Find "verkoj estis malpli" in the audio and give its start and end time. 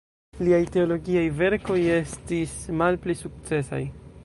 1.41-3.17